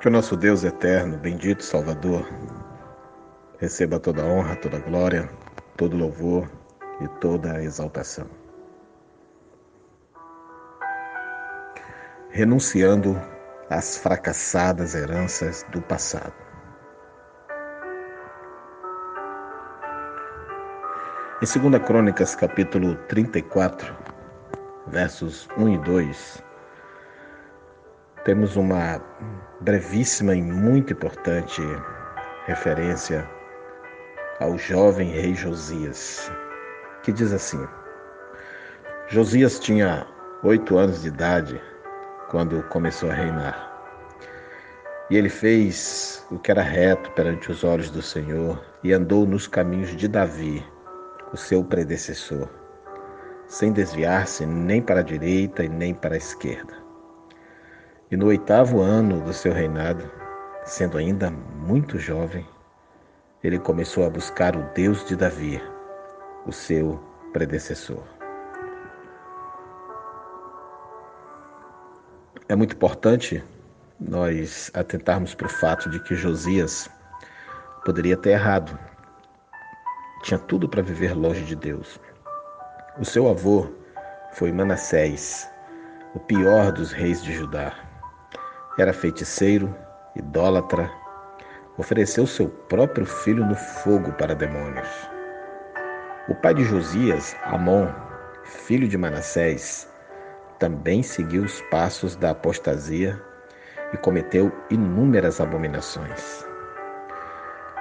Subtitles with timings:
[0.00, 2.24] Que o nosso Deus eterno, bendito Salvador,
[3.58, 5.28] receba toda honra, toda glória,
[5.76, 6.48] todo louvor
[7.00, 8.30] e toda exaltação.
[12.30, 13.20] Renunciando
[13.68, 16.34] às fracassadas heranças do passado.
[21.42, 23.96] Em 2 Crônicas, capítulo 34,
[24.86, 26.47] versos 1 e 2,
[28.28, 29.00] temos uma
[29.62, 31.62] brevíssima e muito importante
[32.44, 33.26] referência
[34.38, 36.30] ao jovem rei Josias,
[37.02, 37.66] que diz assim:
[39.08, 40.06] Josias tinha
[40.42, 41.58] oito anos de idade
[42.28, 43.66] quando começou a reinar.
[45.08, 49.46] E ele fez o que era reto perante os olhos do Senhor e andou nos
[49.46, 50.62] caminhos de Davi,
[51.32, 52.46] o seu predecessor,
[53.46, 56.87] sem desviar-se nem para a direita e nem para a esquerda.
[58.10, 60.10] E no oitavo ano do seu reinado,
[60.64, 62.46] sendo ainda muito jovem,
[63.44, 65.62] ele começou a buscar o Deus de Davi,
[66.46, 66.98] o seu
[67.34, 68.02] predecessor.
[72.48, 73.44] É muito importante
[74.00, 76.88] nós atentarmos para o fato de que Josias
[77.84, 78.78] poderia ter errado.
[80.22, 82.00] Tinha tudo para viver longe de Deus.
[82.98, 83.68] O seu avô
[84.32, 85.46] foi Manassés,
[86.14, 87.87] o pior dos reis de Judá.
[88.78, 89.74] Era feiticeiro,
[90.14, 90.88] idólatra,
[91.76, 94.88] ofereceu seu próprio filho no fogo para demônios.
[96.28, 97.88] O pai de Josias, Amon,
[98.44, 99.92] filho de Manassés,
[100.60, 103.20] também seguiu os passos da apostasia
[103.92, 106.46] e cometeu inúmeras abominações.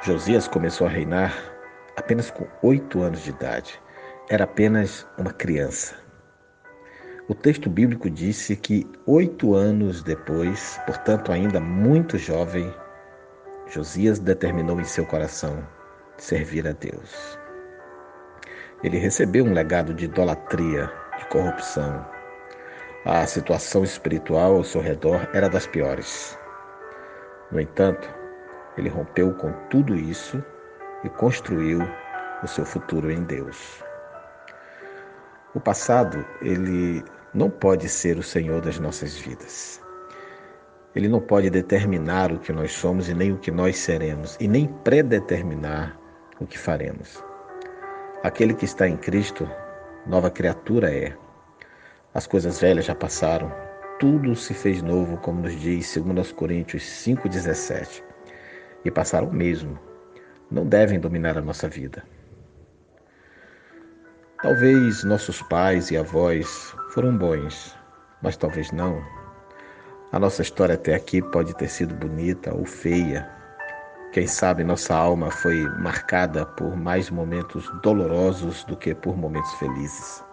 [0.02, 1.32] Josias começou a reinar
[1.96, 3.80] apenas com oito anos de idade.
[4.30, 6.07] Era apenas uma criança.
[7.30, 12.74] O texto bíblico disse que oito anos depois, portanto ainda muito jovem,
[13.68, 15.62] Josias determinou em seu coração
[16.16, 17.38] servir a Deus.
[18.82, 22.08] Ele recebeu um legado de idolatria, de corrupção.
[23.04, 26.40] A situação espiritual ao seu redor era das piores.
[27.52, 28.10] No entanto,
[28.78, 30.42] ele rompeu com tudo isso
[31.04, 31.80] e construiu
[32.42, 33.84] o seu futuro em Deus.
[35.54, 37.04] O passado, ele
[37.38, 39.80] não pode ser o Senhor das nossas vidas.
[40.96, 44.48] Ele não pode determinar o que nós somos e nem o que nós seremos, e
[44.48, 45.96] nem predeterminar
[46.40, 47.24] o que faremos.
[48.24, 49.48] Aquele que está em Cristo,
[50.08, 51.16] nova criatura é.
[52.12, 53.54] As coisas velhas já passaram,
[54.00, 58.04] tudo se fez novo, como nos diz 2 Coríntios 5,17.
[58.84, 59.78] E passaram mesmo,
[60.50, 62.04] não devem dominar a nossa vida.
[64.40, 67.76] Talvez nossos pais e avós foram bons,
[68.22, 69.04] mas talvez não.
[70.12, 73.28] A nossa história até aqui pode ter sido bonita ou feia.
[74.14, 80.24] Quem sabe nossa alma foi marcada por mais momentos dolorosos do que por momentos felizes.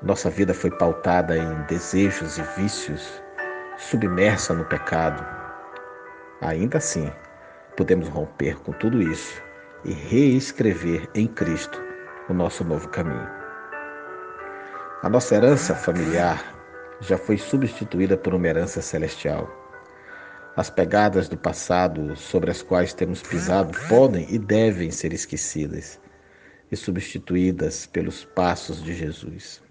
[0.00, 3.22] Nossa vida foi pautada em desejos e vícios,
[3.76, 5.22] submersa no pecado.
[6.40, 7.12] Ainda assim,
[7.76, 9.42] podemos romper com tudo isso
[9.84, 11.93] e reescrever em Cristo
[12.28, 13.28] o nosso novo caminho.
[15.02, 16.54] A nossa herança familiar
[17.00, 19.50] já foi substituída por uma herança celestial.
[20.56, 26.00] As pegadas do passado sobre as quais temos pisado podem e devem ser esquecidas
[26.70, 29.62] e substituídas pelos passos de Jesus.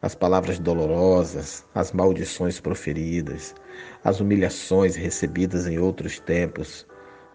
[0.00, 3.54] As palavras dolorosas, as maldições proferidas,
[4.02, 6.86] as humilhações recebidas em outros tempos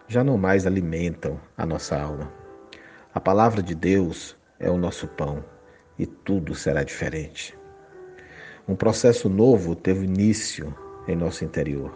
[0.08, 2.43] já não mais alimentam a nossa alma.
[3.14, 5.44] A palavra de Deus é o nosso pão
[5.96, 7.56] e tudo será diferente.
[8.66, 10.76] Um processo novo teve início
[11.06, 11.94] em nosso interior.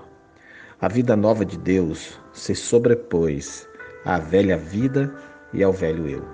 [0.81, 3.69] A vida nova de Deus se sobrepôs
[4.05, 5.13] à velha vida
[5.53, 6.25] e ao velho eu.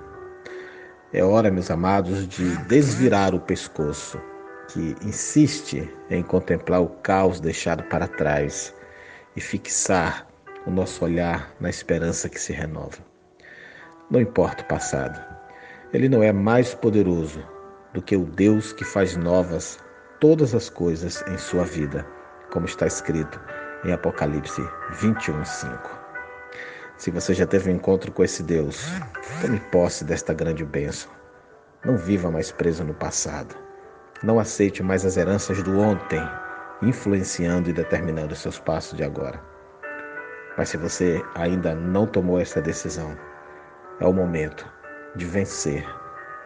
[1.15, 4.21] É hora, meus amados, de desvirar o pescoço
[4.69, 8.75] que insiste em contemplar o caos deixado para trás
[9.35, 10.27] e fixar
[10.67, 13.14] o nosso olhar na esperança que se renova.
[14.11, 15.19] Não importa o passado,
[15.93, 17.43] ele não é mais poderoso
[17.95, 19.79] do que o Deus que faz novas
[20.21, 22.07] todas as coisas em sua vida,
[22.51, 23.41] como está escrito
[23.85, 24.63] em Apocalipse
[24.93, 26.05] 21, 5.
[26.99, 28.87] Se você já teve um encontro com esse Deus,
[29.41, 31.11] tome posse desta grande bênção.
[31.85, 33.55] Não viva mais preso no passado.
[34.23, 36.21] Não aceite mais as heranças do ontem,
[36.83, 39.41] influenciando e determinando seus passos de agora.
[40.57, 43.17] Mas se você ainda não tomou essa decisão,
[44.01, 44.71] é o momento
[45.15, 45.87] de vencer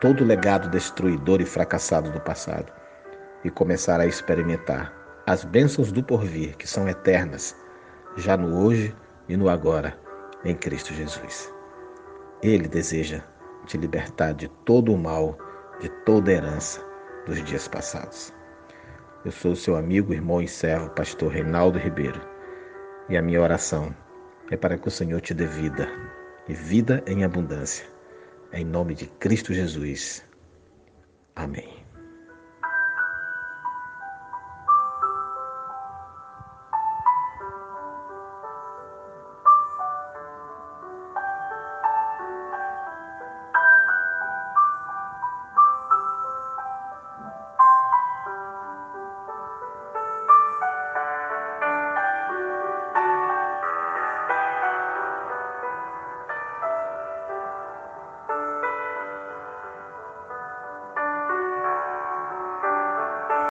[0.00, 2.72] todo o legado destruidor e fracassado do passado
[3.44, 4.92] e começar a experimentar
[5.26, 7.56] as bênçãos do porvir, que são eternas,
[8.16, 8.94] já no hoje
[9.28, 9.98] e no agora,
[10.44, 11.52] em Cristo Jesus.
[12.42, 13.22] Ele deseja
[13.66, 15.36] te libertar de todo o mal,
[15.80, 16.82] de toda herança
[17.26, 18.32] dos dias passados.
[19.24, 22.20] Eu sou seu amigo, irmão e servo, pastor Reinaldo Ribeiro,
[23.08, 23.94] e a minha oração
[24.50, 25.88] é para que o Senhor te dê vida,
[26.48, 27.86] e vida em abundância.
[28.52, 30.24] Em nome de Cristo Jesus.
[31.36, 31.87] Amém.